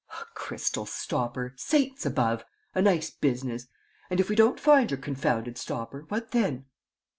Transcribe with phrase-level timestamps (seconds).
[0.09, 1.53] "A crystal stopper....
[1.57, 2.43] Saints above!
[2.73, 3.67] A nice business!
[4.09, 6.65] And, if we don't find your confounded stopper, what then?"